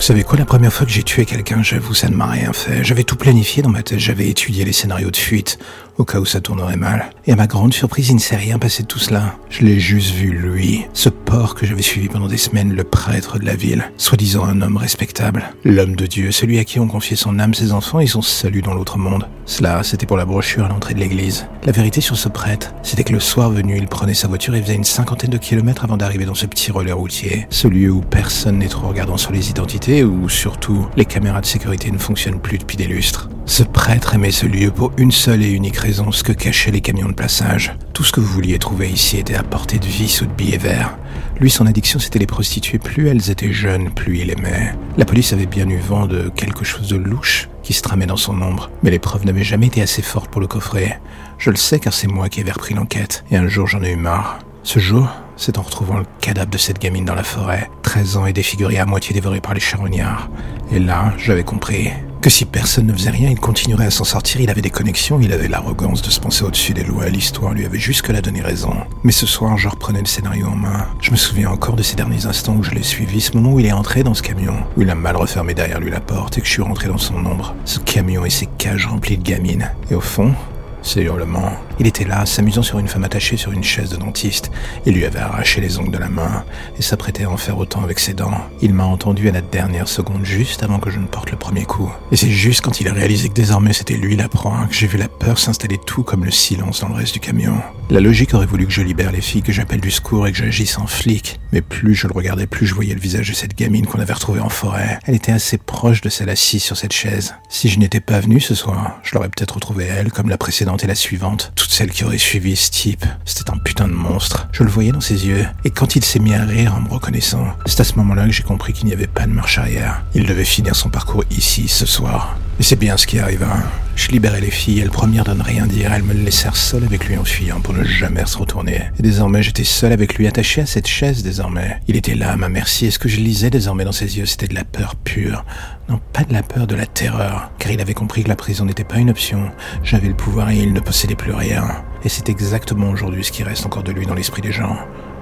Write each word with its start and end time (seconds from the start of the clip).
Vous 0.00 0.06
savez 0.06 0.24
quoi, 0.24 0.38
la 0.38 0.46
première 0.46 0.72
fois 0.72 0.86
que 0.86 0.92
j'ai 0.92 1.02
tué 1.02 1.26
quelqu'un, 1.26 1.62
j'avoue, 1.62 1.92
ça 1.92 2.08
ne 2.08 2.16
m'a 2.16 2.24
rien 2.24 2.54
fait. 2.54 2.82
J'avais 2.82 3.04
tout 3.04 3.16
planifié 3.16 3.62
dans 3.62 3.68
ma 3.68 3.82
tête, 3.82 3.98
j'avais 3.98 4.30
étudié 4.30 4.64
les 4.64 4.72
scénarios 4.72 5.10
de 5.10 5.16
fuite, 5.16 5.58
au 5.98 6.04
cas 6.06 6.18
où 6.18 6.24
ça 6.24 6.40
tournerait 6.40 6.78
mal. 6.78 7.10
Et 7.26 7.32
à 7.32 7.36
ma 7.36 7.46
grande 7.46 7.74
surprise, 7.74 8.08
il 8.08 8.14
ne 8.14 8.20
s'est 8.20 8.36
rien 8.36 8.58
passé 8.58 8.84
de 8.84 8.88
tout 8.88 8.98
cela. 8.98 9.34
Je 9.50 9.62
l'ai 9.62 9.78
juste 9.78 10.14
vu, 10.14 10.30
lui, 10.30 10.86
ce 10.94 11.10
porc 11.10 11.54
que 11.54 11.66
j'avais 11.66 11.82
suivi 11.82 12.08
pendant 12.08 12.28
des 12.28 12.38
semaines, 12.38 12.72
le 12.72 12.82
prêtre 12.82 13.38
de 13.38 13.44
la 13.44 13.54
ville, 13.54 13.92
soi-disant 13.98 14.46
un 14.46 14.62
homme 14.62 14.78
respectable, 14.78 15.44
l'homme 15.64 15.96
de 15.96 16.06
Dieu, 16.06 16.32
celui 16.32 16.58
à 16.58 16.64
qui 16.64 16.80
on 16.80 16.88
confiait 16.88 17.16
son 17.16 17.38
âme, 17.38 17.52
ses 17.52 17.72
enfants 17.72 18.00
et 18.00 18.06
son 18.06 18.22
salut 18.22 18.62
dans 18.62 18.72
l'autre 18.72 18.96
monde. 18.96 19.28
Cela, 19.44 19.82
c'était 19.82 20.06
pour 20.06 20.16
la 20.16 20.24
brochure 20.24 20.64
à 20.64 20.68
l'entrée 20.68 20.94
de 20.94 21.00
l'église. 21.00 21.46
La 21.66 21.72
vérité 21.72 22.00
sur 22.00 22.16
ce 22.16 22.30
prêtre, 22.30 22.72
c'était 22.82 23.04
que 23.04 23.12
le 23.12 23.20
soir 23.20 23.50
venu, 23.50 23.76
il 23.76 23.86
prenait 23.86 24.14
sa 24.14 24.28
voiture 24.28 24.54
et 24.54 24.62
faisait 24.62 24.76
une 24.76 24.84
cinquantaine 24.84 25.30
de 25.30 25.36
kilomètres 25.36 25.84
avant 25.84 25.98
d'arriver 25.98 26.24
dans 26.24 26.34
ce 26.34 26.46
petit 26.46 26.72
relais 26.72 26.92
routier, 26.92 27.46
ce 27.50 27.68
lieu 27.68 27.90
où 27.90 28.00
personne 28.00 28.58
n'est 28.58 28.68
trop 28.68 28.88
regardant 28.88 29.18
sur 29.18 29.32
les 29.32 29.50
identités, 29.50 29.89
où 29.90 30.28
surtout 30.28 30.86
les 30.96 31.04
caméras 31.04 31.40
de 31.40 31.46
sécurité 31.46 31.90
ne 31.90 31.98
fonctionnent 31.98 32.40
plus 32.40 32.58
depuis 32.58 32.76
des 32.76 32.86
lustres. 32.86 33.28
Ce 33.46 33.62
prêtre 33.62 34.14
aimait 34.14 34.30
ce 34.30 34.46
lieu 34.46 34.70
pour 34.70 34.92
une 34.96 35.10
seule 35.10 35.42
et 35.42 35.50
unique 35.50 35.76
raison, 35.76 36.12
ce 36.12 36.22
que 36.22 36.32
cachaient 36.32 36.70
les 36.70 36.80
camions 36.80 37.08
de 37.08 37.14
passage. 37.14 37.74
Tout 37.92 38.04
ce 38.04 38.12
que 38.12 38.20
vous 38.20 38.32
vouliez 38.32 38.58
trouver 38.58 38.88
ici 38.88 39.18
était 39.18 39.34
à 39.34 39.42
portée 39.42 39.78
de 39.78 39.86
vis 39.86 40.22
ou 40.22 40.26
de 40.26 40.32
billets 40.32 40.58
verts. 40.58 40.96
Lui, 41.40 41.50
son 41.50 41.66
addiction, 41.66 41.98
c'était 41.98 42.20
les 42.20 42.26
prostituées. 42.26 42.78
Plus 42.78 43.08
elles 43.08 43.30
étaient 43.30 43.52
jeunes, 43.52 43.90
plus 43.90 44.18
il 44.18 44.30
aimait. 44.30 44.74
La 44.96 45.04
police 45.04 45.32
avait 45.32 45.46
bien 45.46 45.68
eu 45.68 45.78
vent 45.78 46.06
de 46.06 46.30
quelque 46.36 46.64
chose 46.64 46.88
de 46.88 46.96
louche 46.96 47.48
qui 47.62 47.72
se 47.72 47.82
tramait 47.82 48.06
dans 48.06 48.16
son 48.16 48.40
ombre, 48.40 48.70
mais 48.82 48.90
les 48.90 48.98
preuves 48.98 49.26
n'avaient 49.26 49.42
jamais 49.44 49.66
été 49.66 49.82
assez 49.82 50.02
fortes 50.02 50.30
pour 50.30 50.40
le 50.40 50.46
coffrer. 50.46 50.98
Je 51.38 51.50
le 51.50 51.56
sais 51.56 51.80
car 51.80 51.92
c'est 51.92 52.06
moi 52.06 52.28
qui 52.28 52.40
avais 52.40 52.52
repris 52.52 52.74
l'enquête, 52.74 53.24
et 53.30 53.36
un 53.36 53.48
jour 53.48 53.66
j'en 53.66 53.82
ai 53.82 53.92
eu 53.92 53.96
marre. 53.96 54.38
Ce 54.62 54.78
jour, 54.78 55.08
c'est 55.40 55.56
en 55.56 55.62
retrouvant 55.62 55.96
le 55.96 56.04
cadavre 56.20 56.50
de 56.50 56.58
cette 56.58 56.78
gamine 56.78 57.06
dans 57.06 57.14
la 57.14 57.22
forêt, 57.22 57.70
13 57.82 58.18
ans 58.18 58.26
et 58.26 58.32
défigurée 58.34 58.78
à 58.78 58.84
moitié 58.84 59.14
dévorée 59.14 59.40
par 59.40 59.54
les 59.54 59.60
charognards. 59.60 60.28
Et 60.70 60.78
là, 60.78 61.14
j'avais 61.16 61.44
compris 61.44 61.88
que 62.20 62.28
si 62.28 62.44
personne 62.44 62.86
ne 62.86 62.92
faisait 62.92 63.08
rien, 63.08 63.30
il 63.30 63.40
continuerait 63.40 63.86
à 63.86 63.90
s'en 63.90 64.04
sortir, 64.04 64.42
il 64.42 64.50
avait 64.50 64.60
des 64.60 64.68
connexions, 64.68 65.18
il 65.22 65.32
avait 65.32 65.48
l'arrogance 65.48 66.02
de 66.02 66.10
se 66.10 66.20
penser 66.20 66.44
au-dessus 66.44 66.74
des 66.74 66.84
lois, 66.84 67.08
l'histoire 67.08 67.54
lui 67.54 67.64
avait 67.64 67.78
jusque-là 67.78 68.20
donné 68.20 68.42
raison. 68.42 68.74
Mais 69.02 69.12
ce 69.12 69.26
soir, 69.26 69.56
je 69.56 69.70
reprenais 69.70 70.00
le 70.00 70.06
scénario 70.06 70.46
en 70.46 70.56
main. 70.56 70.86
Je 71.00 71.10
me 71.10 71.16
souviens 71.16 71.50
encore 71.50 71.76
de 71.76 71.82
ces 71.82 71.96
derniers 71.96 72.26
instants 72.26 72.56
où 72.56 72.62
je 72.62 72.72
l'ai 72.72 72.82
suivi, 72.82 73.22
ce 73.22 73.34
moment 73.34 73.54
où 73.54 73.60
il 73.60 73.66
est 73.66 73.72
entré 73.72 74.02
dans 74.02 74.12
ce 74.12 74.22
camion, 74.22 74.56
où 74.76 74.82
il 74.82 74.90
a 74.90 74.94
mal 74.94 75.16
refermé 75.16 75.54
derrière 75.54 75.80
lui 75.80 75.90
la 75.90 76.00
porte 76.00 76.36
et 76.36 76.42
que 76.42 76.46
je 76.46 76.52
suis 76.52 76.62
rentré 76.62 76.88
dans 76.88 76.98
son 76.98 77.24
ombre. 77.24 77.54
Ce 77.64 77.78
camion 77.78 78.26
et 78.26 78.30
ses 78.30 78.46
cages 78.58 78.86
remplies 78.86 79.16
de 79.16 79.22
gamines. 79.22 79.70
Et 79.90 79.94
au 79.94 80.02
fond, 80.02 80.34
ces 80.82 81.02
hurlements. 81.02 81.52
Il 81.78 81.86
était 81.86 82.04
là, 82.04 82.26
s'amusant 82.26 82.62
sur 82.62 82.78
une 82.78 82.88
femme 82.88 83.04
attachée 83.04 83.36
sur 83.36 83.52
une 83.52 83.64
chaise 83.64 83.90
de 83.90 83.96
dentiste. 83.96 84.50
Il 84.86 84.94
lui 84.94 85.04
avait 85.04 85.18
arraché 85.18 85.60
les 85.60 85.78
ongles 85.78 85.92
de 85.92 85.98
la 85.98 86.08
main 86.08 86.44
et 86.78 86.82
s'apprêtait 86.82 87.24
à 87.24 87.30
en 87.30 87.36
faire 87.36 87.58
autant 87.58 87.82
avec 87.82 87.98
ses 87.98 88.12
dents. 88.12 88.40
Il 88.60 88.74
m'a 88.74 88.84
entendu 88.84 89.28
à 89.28 89.32
la 89.32 89.40
dernière 89.40 89.88
seconde, 89.88 90.24
juste 90.24 90.62
avant 90.62 90.78
que 90.78 90.90
je 90.90 90.98
ne 90.98 91.06
porte 91.06 91.30
le 91.30 91.36
premier 91.36 91.64
coup. 91.64 91.90
Et 92.12 92.16
c'est 92.16 92.30
juste 92.30 92.60
quand 92.60 92.80
il 92.80 92.88
a 92.88 92.92
réalisé 92.92 93.28
que 93.28 93.34
désormais 93.34 93.72
c'était 93.72 93.96
lui 93.96 94.16
la 94.16 94.28
proie 94.28 94.66
que 94.68 94.74
j'ai 94.74 94.86
vu 94.86 94.98
la 94.98 95.08
peur 95.08 95.38
s'installer 95.38 95.78
tout 95.78 96.02
comme 96.02 96.24
le 96.24 96.30
silence 96.30 96.80
dans 96.80 96.88
le 96.88 96.94
reste 96.94 97.14
du 97.14 97.20
camion. 97.20 97.54
La 97.88 98.00
logique 98.00 98.34
aurait 98.34 98.46
voulu 98.46 98.66
que 98.66 98.72
je 98.72 98.82
libère 98.82 99.10
les 99.10 99.20
filles, 99.20 99.42
que 99.42 99.52
j'appelle 99.52 99.80
du 99.80 99.90
secours 99.90 100.26
et 100.26 100.32
que 100.32 100.38
j'agisse 100.38 100.78
en 100.78 100.86
flic. 100.86 101.40
Mais 101.52 101.60
plus 101.60 101.94
je 101.94 102.06
le 102.06 102.12
regardais, 102.12 102.46
plus 102.46 102.66
je 102.66 102.74
voyais 102.74 102.94
le 102.94 103.00
visage 103.00 103.28
de 103.28 103.34
cette 103.34 103.56
gamine 103.56 103.86
qu'on 103.86 104.00
avait 104.00 104.12
retrouvée 104.12 104.40
en 104.40 104.48
forêt. 104.48 104.98
Elle 105.06 105.16
était 105.16 105.32
assez 105.32 105.58
proche 105.58 106.00
de 106.00 106.08
celle 106.08 106.28
assise 106.28 106.62
sur 106.62 106.76
cette 106.76 106.92
chaise. 106.92 107.34
Si 107.48 107.68
je 107.68 107.78
n'étais 107.78 108.00
pas 108.00 108.20
venu 108.20 108.38
ce 108.38 108.54
soir, 108.54 109.00
je 109.02 109.14
l'aurais 109.14 109.28
peut-être 109.28 109.54
retrouvée 109.54 109.86
elle, 109.86 110.12
comme 110.12 110.28
la 110.28 110.38
précédente 110.38 110.69
et 110.76 110.86
la 110.86 110.94
suivante. 110.94 111.52
Toutes 111.54 111.70
celles 111.70 111.90
qui 111.90 112.04
auraient 112.04 112.18
suivi 112.18 112.56
ce 112.56 112.70
type. 112.70 113.04
C'était 113.24 113.50
un 113.50 113.58
putain 113.58 113.88
de 113.88 113.92
monstre. 113.92 114.48
Je 114.52 114.62
le 114.62 114.70
voyais 114.70 114.92
dans 114.92 115.00
ses 115.00 115.26
yeux. 115.26 115.46
Et 115.64 115.70
quand 115.70 115.96
il 115.96 116.04
s'est 116.04 116.18
mis 116.18 116.34
à 116.34 116.44
rire 116.44 116.74
en 116.74 116.80
me 116.80 116.88
reconnaissant, 116.88 117.46
c'est 117.66 117.80
à 117.80 117.84
ce 117.84 117.94
moment-là 117.96 118.26
que 118.26 118.32
j'ai 118.32 118.42
compris 118.42 118.72
qu'il 118.72 118.86
n'y 118.86 118.92
avait 118.92 119.06
pas 119.06 119.26
de 119.26 119.32
marche 119.32 119.58
arrière. 119.58 120.02
Il 120.14 120.26
devait 120.26 120.44
finir 120.44 120.76
son 120.76 120.88
parcours 120.88 121.24
ici, 121.30 121.68
ce 121.68 121.86
soir. 121.86 122.36
Et 122.60 122.62
c'est 122.62 122.76
bien 122.76 122.98
ce 122.98 123.06
qui 123.06 123.18
arriva. 123.18 123.56
Je 123.96 124.10
libérais 124.10 124.42
les 124.42 124.50
filles, 124.50 124.80
elles 124.80 124.90
premières 124.90 125.24
de 125.24 125.32
ne 125.32 125.42
rien 125.42 125.66
dire, 125.66 125.94
elles 125.94 126.02
me 126.02 126.12
laissèrent 126.12 126.58
seul 126.58 126.84
avec 126.84 127.06
lui 127.06 127.16
en 127.16 127.24
fuyant 127.24 127.58
pour 127.62 127.72
ne 127.72 127.84
jamais 127.84 128.26
se 128.26 128.36
retourner. 128.36 128.82
Et 128.98 129.02
désormais 129.02 129.42
j'étais 129.42 129.64
seul 129.64 129.92
avec 129.92 130.16
lui, 130.16 130.26
attaché 130.26 130.60
à 130.60 130.66
cette 130.66 130.86
chaise 130.86 131.22
désormais. 131.22 131.80
Il 131.88 131.96
était 131.96 132.14
là 132.14 132.36
ma 132.36 132.50
merci, 132.50 132.84
et 132.84 132.90
ce 132.90 132.98
que 132.98 133.08
je 133.08 133.18
lisais 133.18 133.48
désormais 133.48 133.84
dans 133.84 133.92
ses 133.92 134.18
yeux, 134.18 134.26
c'était 134.26 134.46
de 134.46 134.54
la 134.54 134.64
peur 134.64 134.94
pure. 134.94 135.42
Non, 135.88 135.98
pas 136.12 136.24
de 136.24 136.34
la 136.34 136.42
peur, 136.42 136.66
de 136.66 136.74
la 136.74 136.84
terreur. 136.84 137.50
Car 137.58 137.72
il 137.72 137.80
avait 137.80 137.94
compris 137.94 138.24
que 138.24 138.28
la 138.28 138.36
prison 138.36 138.66
n'était 138.66 138.84
pas 138.84 138.98
une 138.98 139.08
option. 139.08 139.50
J'avais 139.82 140.08
le 140.08 140.14
pouvoir 140.14 140.50
et 140.50 140.58
il 140.58 140.74
ne 140.74 140.80
possédait 140.80 141.16
plus 141.16 141.32
rien. 141.32 141.64
Et 142.04 142.10
c'est 142.10 142.28
exactement 142.28 142.90
aujourd'hui 142.90 143.24
ce 143.24 143.32
qui 143.32 143.42
reste 143.42 143.64
encore 143.64 143.84
de 143.84 143.92
lui 143.92 144.04
dans 144.04 144.14
l'esprit 144.14 144.42
des 144.42 144.52
gens. 144.52 144.76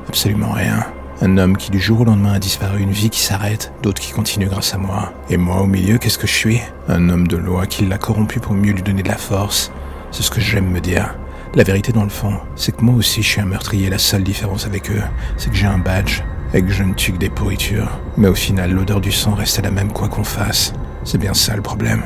Absolument 0.09 0.51
rien. 0.51 0.85
Un 1.21 1.37
homme 1.37 1.57
qui 1.57 1.73
du 1.73 1.81
jour 1.81 2.03
au 2.03 2.05
lendemain 2.05 2.35
a 2.35 2.39
disparu, 2.39 2.81
une 2.81 2.93
vie 2.93 3.11
qui 3.11 3.19
s'arrête, 3.19 3.73
d'autres 3.83 4.01
qui 4.01 4.13
continuent 4.13 4.49
grâce 4.49 4.73
à 4.73 4.79
moi. 4.79 5.13
Et 5.29 5.37
moi 5.37 5.63
au 5.63 5.67
milieu, 5.67 5.99
qu'est-ce 5.99 6.17
que 6.17 6.29
je 6.29 6.35
suis? 6.35 6.61
Un 6.87 7.09
homme 7.09 7.27
de 7.27 7.37
loi 7.37 7.67
qui 7.67 7.85
l'a 7.87 7.99
corrompu 7.99 8.39
pour 8.39 8.55
mieux 8.55 8.71
lui 8.71 8.83
donner 8.83 9.03
de 9.03 9.09
la 9.09 9.17
force. 9.17 9.73
C'est 10.13 10.23
ce 10.23 10.31
que 10.31 10.41
j'aime 10.41 10.71
me 10.71 10.81
dire. 10.81 11.17
La 11.57 11.65
vérité 11.65 11.91
dans 11.91 12.05
le 12.05 12.09
fond, 12.09 12.35
c'est 12.55 12.77
que 12.77 12.83
moi 12.83 12.95
aussi 12.95 13.23
je 13.23 13.29
suis 13.31 13.41
un 13.41 13.47
meurtrier. 13.47 13.91
La 13.91 13.99
seule 13.99 14.23
différence 14.23 14.65
avec 14.65 14.93
eux, 14.93 15.03
c'est 15.37 15.51
que 15.51 15.57
j'ai 15.57 15.67
un 15.67 15.79
badge 15.79 16.23
et 16.55 16.63
que 16.63 16.71
je 16.71 16.85
ne 16.85 16.95
tue 16.95 17.13
que 17.13 17.19
des 17.19 17.31
pourritures. 17.31 17.99
Mais 18.17 18.29
au 18.29 18.37
final, 18.37 18.71
l'odeur 18.71 19.01
du 19.01 19.11
sang 19.11 19.35
reste 19.35 19.61
la 19.61 19.73
même 19.73 19.93
quoi 19.93 20.07
qu'on 20.07 20.23
fasse. 20.23 20.73
C'est 21.03 21.19
bien 21.19 21.35
ça 21.35 21.57
le 21.57 21.63
problème. 21.63 22.03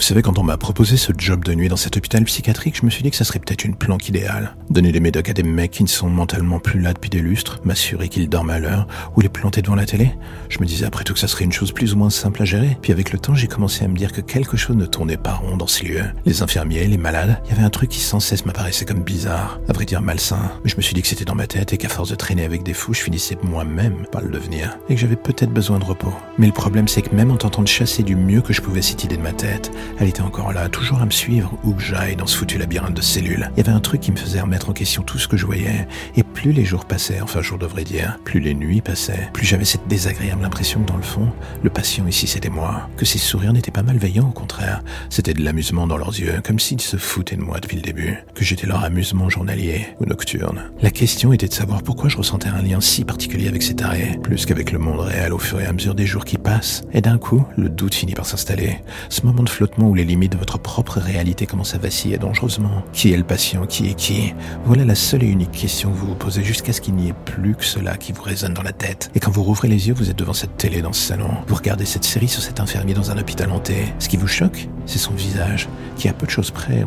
Vous 0.00 0.06
savez, 0.06 0.22
quand 0.22 0.38
on 0.38 0.42
m'a 0.42 0.56
proposé 0.56 0.96
ce 0.96 1.12
job 1.14 1.44
de 1.44 1.52
nuit 1.52 1.68
dans 1.68 1.76
cet 1.76 1.98
hôpital 1.98 2.24
psychiatrique, 2.24 2.74
je 2.74 2.86
me 2.86 2.90
suis 2.90 3.02
dit 3.02 3.10
que 3.10 3.16
ça 3.16 3.24
serait 3.24 3.38
peut-être 3.38 3.66
une 3.66 3.76
planque 3.76 4.08
idéale. 4.08 4.56
Donner 4.70 4.92
des 4.92 4.98
médocs 4.98 5.28
à 5.28 5.34
des 5.34 5.42
mecs 5.42 5.72
qui 5.72 5.82
ne 5.82 5.88
sont 5.88 6.08
mentalement 6.08 6.58
plus 6.58 6.80
là 6.80 6.94
depuis 6.94 7.10
des 7.10 7.18
lustres, 7.18 7.60
m'assurer 7.64 8.08
qu'ils 8.08 8.30
dorment 8.30 8.48
à 8.48 8.58
l'heure, 8.58 8.86
ou 9.14 9.20
les 9.20 9.28
planter 9.28 9.60
devant 9.60 9.74
la 9.74 9.84
télé. 9.84 10.10
Je 10.48 10.58
me 10.60 10.64
disais 10.64 10.86
après 10.86 11.04
tout 11.04 11.12
que 11.12 11.18
ça 11.18 11.28
serait 11.28 11.44
une 11.44 11.52
chose 11.52 11.72
plus 11.72 11.92
ou 11.92 11.98
moins 11.98 12.08
simple 12.08 12.40
à 12.40 12.46
gérer. 12.46 12.78
Puis 12.80 12.92
avec 12.92 13.12
le 13.12 13.18
temps, 13.18 13.34
j'ai 13.34 13.46
commencé 13.46 13.84
à 13.84 13.88
me 13.88 13.94
dire 13.94 14.12
que 14.12 14.22
quelque 14.22 14.56
chose 14.56 14.74
ne 14.74 14.86
tournait 14.86 15.18
pas 15.18 15.34
rond 15.34 15.58
dans 15.58 15.66
ces 15.66 15.84
lieux. 15.84 16.06
Les 16.24 16.40
infirmiers, 16.40 16.86
les 16.86 16.96
malades, 16.96 17.38
il 17.44 17.50
y 17.50 17.52
avait 17.52 17.66
un 17.66 17.70
truc 17.70 17.90
qui 17.90 18.00
sans 18.00 18.20
cesse 18.20 18.46
m'apparaissait 18.46 18.86
comme 18.86 19.02
bizarre, 19.02 19.60
à 19.68 19.74
vrai 19.74 19.84
dire 19.84 20.00
malsain. 20.00 20.50
Mais 20.64 20.70
je 20.70 20.78
me 20.78 20.82
suis 20.82 20.94
dit 20.94 21.02
que 21.02 21.08
c'était 21.08 21.26
dans 21.26 21.34
ma 21.34 21.46
tête 21.46 21.74
et 21.74 21.76
qu'à 21.76 21.90
force 21.90 22.08
de 22.08 22.14
traîner 22.14 22.46
avec 22.46 22.62
des 22.62 22.72
fous, 22.72 22.94
je 22.94 23.02
finissais 23.02 23.36
moi-même 23.42 24.06
par 24.10 24.22
le 24.22 24.30
devenir. 24.30 24.78
Et 24.88 24.94
que 24.94 25.00
j'avais 25.00 25.16
peut-être 25.16 25.52
besoin 25.52 25.78
de 25.78 25.84
repos. 25.84 26.14
Mais 26.38 26.46
le 26.46 26.54
problème, 26.54 26.88
c'est 26.88 27.02
que 27.02 27.14
même 27.14 27.30
en 27.30 27.36
tentant 27.36 27.60
de 27.60 27.68
chasser 27.68 28.02
du 28.02 28.16
mieux 28.16 28.40
que 28.40 28.54
je 28.54 28.62
pouvais 28.62 28.80
cette 28.80 29.04
idée 29.04 29.18
de 29.18 29.22
ma 29.22 29.32
tête, 29.32 29.70
elle 29.98 30.08
était 30.08 30.22
encore 30.22 30.52
là, 30.52 30.68
toujours 30.68 31.00
à 31.00 31.06
me 31.06 31.10
suivre 31.10 31.52
où 31.64 31.72
que 31.72 31.82
j'aille 31.82 32.16
dans 32.16 32.26
ce 32.26 32.36
foutu 32.36 32.58
labyrinthe 32.58 32.94
de 32.94 33.02
cellules. 33.02 33.50
Il 33.56 33.58
y 33.58 33.68
avait 33.68 33.76
un 33.76 33.80
truc 33.80 34.00
qui 34.00 34.12
me 34.12 34.16
faisait 34.16 34.40
remettre 34.40 34.70
en 34.70 34.72
question 34.72 35.02
tout 35.02 35.18
ce 35.18 35.28
que 35.28 35.36
je 35.36 35.46
voyais. 35.46 35.86
Et 36.16 36.22
plus 36.22 36.52
les 36.52 36.64
jours 36.64 36.84
passaient, 36.84 37.20
enfin 37.20 37.42
jour 37.42 37.58
devrait 37.58 37.84
dire, 37.84 38.18
plus 38.24 38.40
les 38.40 38.54
nuits 38.54 38.80
passaient, 38.80 39.30
plus 39.32 39.46
j'avais 39.46 39.64
cette 39.64 39.86
désagréable 39.88 40.44
impression 40.44 40.82
que 40.82 40.88
dans 40.88 40.96
le 40.96 41.02
fond, 41.02 41.32
le 41.62 41.70
patient 41.70 42.06
ici 42.06 42.26
c'était 42.26 42.50
moi. 42.50 42.88
Que 42.96 43.04
ces 43.04 43.18
sourires 43.18 43.52
n'étaient 43.52 43.70
pas 43.70 43.82
malveillants, 43.82 44.28
au 44.28 44.32
contraire. 44.32 44.82
C'était 45.08 45.34
de 45.34 45.42
l'amusement 45.42 45.86
dans 45.86 45.96
leurs 45.96 46.18
yeux, 46.18 46.40
comme 46.44 46.58
s'ils 46.58 46.80
se 46.80 46.96
foutaient 46.96 47.36
de 47.36 47.42
moi 47.42 47.60
depuis 47.60 47.76
le 47.76 47.82
début. 47.82 48.18
Que 48.34 48.44
j'étais 48.44 48.66
leur 48.66 48.84
amusement 48.84 49.28
journalier 49.28 49.86
ou 50.00 50.06
nocturne. 50.06 50.70
La 50.82 50.90
question 50.90 51.32
était 51.32 51.48
de 51.48 51.54
savoir 51.54 51.82
pourquoi 51.82 52.08
je 52.08 52.16
ressentais 52.16 52.48
un 52.48 52.62
lien 52.62 52.80
si 52.80 53.04
particulier 53.04 53.48
avec 53.48 53.62
cet 53.62 53.82
arrêt, 53.82 54.18
plus 54.22 54.46
qu'avec 54.46 54.72
le 54.72 54.78
monde 54.78 55.00
réel 55.00 55.32
au 55.32 55.38
fur 55.38 55.60
et 55.60 55.66
à 55.66 55.72
mesure 55.72 55.94
des 55.94 56.06
jours 56.06 56.24
qui 56.24 56.38
passent. 56.38 56.82
Et 56.92 57.00
d'un 57.00 57.18
coup, 57.18 57.44
le 57.56 57.68
doute 57.68 57.94
finit 57.94 58.14
par 58.14 58.26
s'installer. 58.26 58.78
Ce 59.08 59.24
moment 59.26 59.42
de 59.42 59.48
flottement 59.48 59.79
où 59.88 59.94
les 59.94 60.04
limites 60.04 60.32
de 60.32 60.38
votre 60.38 60.58
propre 60.58 60.98
réalité 60.98 61.46
commencent 61.46 61.74
à 61.74 61.78
vaciller 61.78 62.18
dangereusement. 62.18 62.82
Qui 62.92 63.12
est 63.12 63.16
le 63.16 63.24
patient? 63.24 63.66
Qui 63.66 63.88
est 63.88 63.94
qui? 63.94 64.34
Voilà 64.64 64.84
la 64.84 64.94
seule 64.94 65.22
et 65.22 65.26
unique 65.26 65.52
question 65.52 65.90
que 65.90 65.96
vous 65.96 66.08
vous 66.08 66.14
posez 66.14 66.44
jusqu'à 66.44 66.72
ce 66.72 66.80
qu'il 66.80 66.94
n'y 66.94 67.08
ait 67.08 67.14
plus 67.24 67.54
que 67.54 67.64
cela 67.64 67.96
qui 67.96 68.12
vous 68.12 68.22
résonne 68.22 68.54
dans 68.54 68.62
la 68.62 68.72
tête. 68.72 69.10
Et 69.14 69.20
quand 69.20 69.30
vous 69.30 69.42
rouvrez 69.42 69.68
les 69.68 69.88
yeux, 69.88 69.94
vous 69.94 70.10
êtes 70.10 70.18
devant 70.18 70.32
cette 70.32 70.56
télé 70.56 70.82
dans 70.82 70.92
ce 70.92 71.00
salon. 71.00 71.30
Vous 71.46 71.54
regardez 71.54 71.86
cette 71.86 72.04
série 72.04 72.28
sur 72.28 72.42
cet 72.42 72.60
infirmier 72.60 72.94
dans 72.94 73.10
un 73.10 73.18
hôpital 73.18 73.50
hanté. 73.50 73.86
Ce 73.98 74.08
qui 74.08 74.16
vous 74.16 74.26
choque, 74.26 74.68
c'est 74.86 74.98
son 74.98 75.14
visage, 75.14 75.68
qui 75.96 76.08
à 76.08 76.12
peu 76.12 76.26
de 76.26 76.30
choses 76.30 76.50
près 76.50 76.84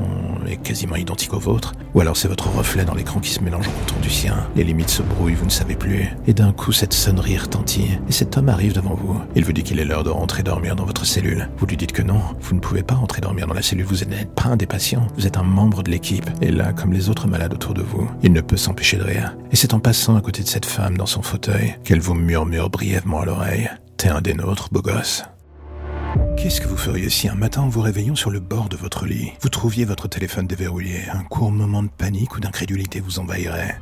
est 0.47 0.57
quasiment 0.57 0.95
identique 0.95 1.33
au 1.33 1.39
vôtre. 1.39 1.73
Ou 1.93 2.01
alors 2.01 2.17
c'est 2.17 2.27
votre 2.27 2.49
reflet 2.49 2.85
dans 2.85 2.95
l'écran 2.95 3.19
qui 3.19 3.29
se 3.29 3.39
mélange 3.39 3.67
autour 3.67 3.97
du 3.99 4.09
sien. 4.09 4.35
Les 4.55 4.63
limites 4.63 4.89
se 4.89 5.01
brouillent, 5.01 5.35
vous 5.35 5.45
ne 5.45 5.51
savez 5.51 5.75
plus. 5.75 6.09
Et 6.27 6.33
d'un 6.33 6.51
coup, 6.51 6.71
cette 6.71 6.93
sonnerie 6.93 7.37
retentit. 7.37 7.87
Et 8.07 8.11
cet 8.11 8.37
homme 8.37 8.49
arrive 8.49 8.73
devant 8.73 8.95
vous. 8.95 9.19
Il 9.35 9.45
vous 9.45 9.53
dit 9.53 9.63
qu'il 9.63 9.79
est 9.79 9.85
l'heure 9.85 10.03
de 10.03 10.09
rentrer 10.09 10.43
dormir 10.43 10.75
dans 10.75 10.85
votre 10.85 11.05
cellule. 11.05 11.49
Vous 11.57 11.65
lui 11.65 11.77
dites 11.77 11.91
que 11.91 12.01
non, 12.01 12.21
vous 12.41 12.55
ne 12.55 12.59
pouvez 12.59 12.82
pas 12.83 12.95
rentrer 12.95 13.21
dormir 13.21 13.47
dans 13.47 13.53
la 13.53 13.61
cellule. 13.61 13.85
Vous 13.85 14.05
n'êtes 14.05 14.33
pas 14.33 14.49
un 14.49 14.57
des 14.57 14.65
patients. 14.65 15.07
Vous 15.15 15.27
êtes 15.27 15.37
un 15.37 15.43
membre 15.43 15.83
de 15.83 15.91
l'équipe. 15.91 16.29
Et 16.41 16.51
là, 16.51 16.73
comme 16.73 16.93
les 16.93 17.09
autres 17.09 17.27
malades 17.27 17.53
autour 17.53 17.73
de 17.73 17.81
vous, 17.81 18.09
il 18.21 18.33
ne 18.33 18.41
peut 18.41 18.57
s'empêcher 18.57 18.97
de 18.97 19.03
rire. 19.03 19.35
Et 19.51 19.55
c'est 19.55 19.73
en 19.73 19.79
passant 19.79 20.15
à 20.15 20.21
côté 20.21 20.43
de 20.43 20.47
cette 20.47 20.65
femme 20.65 20.97
dans 20.97 21.05
son 21.05 21.21
fauteuil 21.21 21.75
qu'elle 21.83 21.99
vous 21.99 22.13
murmure 22.13 22.69
brièvement 22.69 23.21
à 23.21 23.25
l'oreille. 23.25 23.69
T'es 23.97 24.09
un 24.09 24.21
des 24.21 24.33
nôtres, 24.33 24.69
beau 24.71 24.81
gosse. 24.81 25.23
Qu'est-ce 26.37 26.59
que 26.59 26.67
vous 26.67 26.77
feriez 26.77 27.09
si 27.09 27.29
un 27.29 27.35
matin 27.35 27.67
vous 27.69 27.79
réveillant 27.79 28.15
sur 28.15 28.29
le 28.29 28.41
bord 28.41 28.67
de 28.67 28.75
votre 28.75 29.05
lit, 29.05 29.31
vous 29.41 29.47
trouviez 29.47 29.85
votre 29.85 30.09
téléphone 30.09 30.45
déverrouillé, 30.45 31.07
un 31.09 31.23
court 31.23 31.51
moment 31.51 31.83
de 31.83 31.87
panique 31.87 32.35
ou 32.35 32.41
d'incrédulité 32.41 32.99
vous 32.99 33.19
envahirait? 33.19 33.79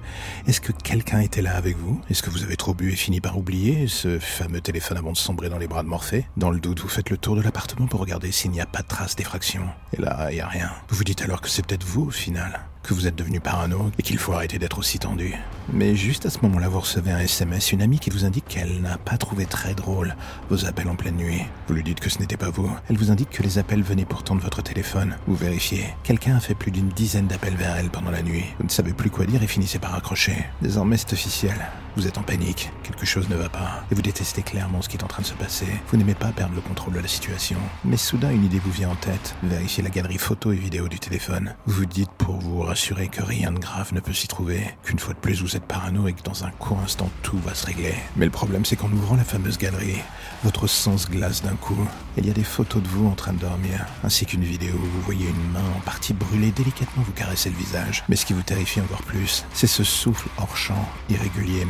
Est-ce 0.47 0.61
que 0.61 0.71
quelqu'un 0.71 1.21
était 1.21 1.41
là 1.41 1.55
avec 1.55 1.75
vous? 1.77 1.99
Est-ce 2.09 2.21
que 2.21 2.29
vous 2.29 2.43
avez 2.43 2.57
trop 2.57 2.75
bu 2.75 2.91
et 2.91 2.95
fini 2.95 3.19
par 3.19 3.37
oublier 3.37 3.87
ce 3.87 4.19
fameux 4.19 4.61
téléphone 4.61 4.97
avant 4.97 5.11
de 5.11 5.17
sombrer 5.17 5.49
dans 5.49 5.57
les 5.57 5.67
bras 5.67 5.81
de 5.81 5.87
Morphée? 5.87 6.27
Dans 6.37 6.51
le 6.51 6.59
doute, 6.59 6.81
vous 6.81 6.87
faites 6.87 7.09
le 7.09 7.17
tour 7.17 7.35
de 7.35 7.41
l'appartement 7.41 7.87
pour 7.87 7.99
regarder 7.99 8.31
s'il 8.31 8.51
n'y 8.51 8.61
a 8.61 8.67
pas 8.67 8.83
de 8.83 8.87
trace 8.87 9.15
d'effraction. 9.15 9.63
Et 9.97 10.01
là, 10.01 10.27
il 10.29 10.35
n'y 10.35 10.41
a 10.41 10.47
rien. 10.47 10.71
Vous 10.89 10.97
vous 10.97 11.03
dites 11.03 11.23
alors 11.23 11.41
que 11.41 11.49
c'est 11.49 11.65
peut-être 11.65 11.83
vous 11.85 12.03
au 12.03 12.11
final 12.11 12.61
que 12.83 12.93
vous 12.93 13.07
êtes 13.07 13.15
devenu 13.15 13.39
parano 13.39 13.91
et 13.97 14.03
qu'il 14.03 14.17
faut 14.17 14.33
arrêter 14.33 14.59
d'être 14.59 14.79
aussi 14.79 14.99
tendu. 14.99 15.35
Mais 15.71 15.95
juste 15.95 16.25
à 16.25 16.29
ce 16.29 16.39
moment-là, 16.43 16.67
vous 16.67 16.79
recevez 16.79 17.11
un 17.11 17.19
SMS, 17.19 17.71
une 17.71 17.81
amie 17.81 17.99
qui 17.99 18.09
vous 18.09 18.25
indique 18.25 18.47
qu'elle 18.47 18.81
n'a 18.81 18.97
pas 18.97 19.17
trouvé 19.17 19.45
très 19.45 19.73
drôle 19.73 20.15
vos 20.49 20.65
appels 20.65 20.89
en 20.89 20.95
pleine 20.95 21.15
nuit. 21.15 21.41
Vous 21.67 21.75
lui 21.75 21.83
dites 21.83 21.99
que 21.99 22.09
ce 22.09 22.19
n'était 22.19 22.37
pas 22.37 22.49
vous. 22.49 22.69
Elle 22.89 22.97
vous 22.97 23.11
indique 23.11 23.29
que 23.29 23.43
les 23.43 23.57
appels 23.57 23.83
venaient 23.83 24.05
pourtant 24.05 24.35
de 24.35 24.41
votre 24.41 24.61
téléphone. 24.61 25.15
Vous 25.27 25.35
vérifiez. 25.35 25.85
Quelqu'un 26.03 26.35
a 26.35 26.39
fait 26.39 26.55
plus 26.55 26.71
d'une 26.71 26.89
dizaine 26.89 27.27
d'appels 27.27 27.55
vers 27.55 27.75
elle 27.77 27.89
pendant 27.89 28.11
la 28.11 28.23
nuit. 28.23 28.45
Vous 28.59 28.65
ne 28.65 28.69
savez 28.69 28.93
plus 28.93 29.09
quoi 29.09 29.25
dire 29.25 29.43
et 29.43 29.47
finissez 29.47 29.79
par 29.79 29.95
accrocher. 29.95 30.45
Désormais, 30.61 30.97
c'est 30.97 31.13
officiel. 31.13 31.55
Vous 31.97 32.07
êtes 32.07 32.17
en 32.17 32.23
panique, 32.23 32.71
quelque 32.83 33.05
chose 33.05 33.27
ne 33.27 33.35
va 33.35 33.49
pas, 33.49 33.83
et 33.91 33.95
vous 33.95 34.01
détestez 34.01 34.43
clairement 34.43 34.81
ce 34.81 34.87
qui 34.87 34.95
est 34.95 35.03
en 35.03 35.07
train 35.07 35.21
de 35.21 35.27
se 35.27 35.33
passer. 35.33 35.67
Vous 35.89 35.97
n'aimez 35.97 36.13
pas 36.13 36.29
perdre 36.29 36.55
le 36.55 36.61
contrôle 36.61 36.93
de 36.93 36.99
la 36.99 37.07
situation. 37.07 37.57
Mais 37.83 37.97
soudain, 37.97 38.31
une 38.31 38.45
idée 38.45 38.59
vous 38.59 38.71
vient 38.71 38.91
en 38.91 38.95
tête. 38.95 39.35
Vérifiez 39.43 39.83
la 39.83 39.89
galerie 39.89 40.17
photo 40.17 40.53
et 40.53 40.55
vidéo 40.55 40.87
du 40.87 40.99
téléphone. 40.99 41.53
Vous 41.65 41.81
vous 41.81 41.85
dites 41.85 42.11
pour 42.17 42.39
vous 42.39 42.61
rassurer 42.61 43.09
que 43.09 43.21
rien 43.21 43.51
de 43.51 43.59
grave 43.59 43.93
ne 43.93 43.99
peut 43.99 44.13
s'y 44.13 44.27
trouver, 44.27 44.73
qu'une 44.83 44.99
fois 44.99 45.13
de 45.13 45.19
plus 45.19 45.41
vous 45.41 45.55
êtes 45.57 45.65
parano 45.65 46.07
et 46.07 46.13
que 46.13 46.23
dans 46.23 46.45
un 46.45 46.51
court 46.51 46.79
instant 46.79 47.09
tout 47.23 47.37
va 47.39 47.53
se 47.53 47.65
régler. 47.65 47.95
Mais 48.15 48.25
le 48.25 48.31
problème 48.31 48.63
c'est 48.63 48.77
qu'en 48.77 48.91
ouvrant 48.91 49.15
la 49.15 49.23
fameuse 49.23 49.57
galerie, 49.57 50.01
votre 50.43 50.67
sens 50.67 51.09
glace 51.09 51.41
d'un 51.43 51.55
coup. 51.55 51.87
Il 52.17 52.25
y 52.25 52.29
a 52.29 52.33
des 52.33 52.43
photos 52.43 52.81
de 52.81 52.87
vous 52.87 53.07
en 53.07 53.15
train 53.15 53.33
de 53.33 53.39
dormir, 53.39 53.85
ainsi 54.03 54.25
qu'une 54.25 54.43
vidéo 54.43 54.75
où 54.75 54.85
vous 54.85 55.01
voyez 55.01 55.27
une 55.27 55.51
main 55.51 55.63
en 55.77 55.79
partie 55.81 56.13
brûlée 56.13 56.51
délicatement 56.51 57.03
vous 57.03 57.11
caresser 57.11 57.49
le 57.49 57.55
visage. 57.55 58.03
Mais 58.09 58.15
ce 58.15 58.25
qui 58.25 58.33
vous 58.33 58.41
terrifie 58.41 58.81
encore 58.81 59.03
plus, 59.03 59.45
c'est 59.53 59.67
ce 59.67 59.83
souffle 59.83 60.27
hors 60.37 60.57
champ, 60.57 60.89
irrégulier 61.09 61.61
et 61.61 61.65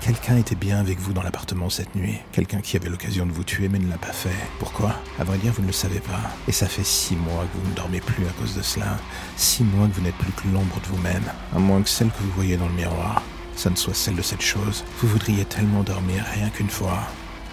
Quelqu'un 0.00 0.36
était 0.36 0.54
bien 0.54 0.78
avec 0.78 0.98
vous 0.98 1.12
dans 1.12 1.22
l'appartement 1.22 1.70
cette 1.70 1.94
nuit. 1.94 2.18
Quelqu'un 2.32 2.60
qui 2.60 2.76
avait 2.76 2.88
l'occasion 2.88 3.24
de 3.24 3.32
vous 3.32 3.44
tuer 3.44 3.68
mais 3.68 3.78
ne 3.78 3.88
l'a 3.88 3.98
pas 3.98 4.12
fait. 4.12 4.34
Pourquoi? 4.58 4.94
À 5.18 5.24
vrai 5.24 5.38
dire, 5.38 5.52
vous 5.52 5.62
ne 5.62 5.68
le 5.68 5.72
savez 5.72 6.00
pas. 6.00 6.20
Et 6.46 6.52
ça 6.52 6.66
fait 6.66 6.84
six 6.84 7.16
mois 7.16 7.44
que 7.44 7.58
vous 7.58 7.70
ne 7.70 7.74
dormez 7.74 8.00
plus 8.00 8.26
à 8.26 8.30
cause 8.40 8.54
de 8.54 8.62
cela. 8.62 8.98
Six 9.36 9.64
mois 9.64 9.88
que 9.88 9.94
vous 9.94 10.02
n'êtes 10.02 10.16
plus 10.16 10.32
que 10.32 10.48
l'ombre 10.52 10.80
de 10.80 10.86
vous-même, 10.88 11.24
à 11.54 11.58
moins 11.58 11.82
que 11.82 11.88
celle 11.88 12.10
que 12.10 12.22
vous 12.22 12.30
voyez 12.32 12.56
dans 12.56 12.68
le 12.68 12.74
miroir. 12.74 13.22
Ça 13.56 13.70
ne 13.70 13.76
soit 13.76 13.94
celle 13.94 14.16
de 14.16 14.22
cette 14.22 14.42
chose. 14.42 14.84
Vous 15.00 15.08
voudriez 15.08 15.44
tellement 15.44 15.82
dormir 15.82 16.24
rien 16.34 16.50
qu'une 16.50 16.70
fois. 16.70 17.00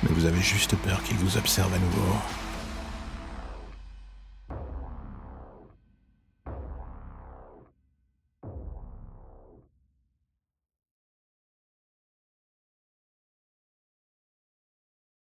Mais 0.04 0.10
vous 0.14 0.26
avez 0.26 0.42
juste 0.42 0.76
peur 0.76 1.02
qu'il 1.04 1.18
vous 1.18 1.38
observe 1.38 1.74
à 1.74 1.80
nouveau. 1.80 2.16